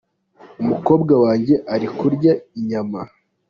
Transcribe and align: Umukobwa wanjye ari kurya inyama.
Umukobwa 0.61 1.13
wanjye 1.23 1.55
ari 1.73 1.87
kurya 1.97 2.33
inyama. 2.59 3.01